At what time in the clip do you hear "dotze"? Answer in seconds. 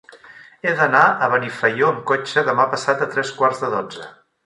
3.79-4.13